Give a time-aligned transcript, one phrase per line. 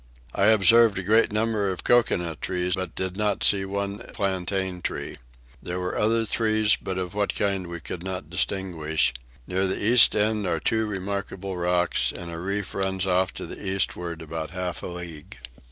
[0.33, 5.19] I observed a great number of coconut trees but did not see one plantain tree.
[5.61, 9.13] There were other trees but of what kind we could not distinguish:
[9.45, 13.63] near the east end are two remarkable rocks, and a reef runs off to the
[13.63, 15.37] eastward about half a league.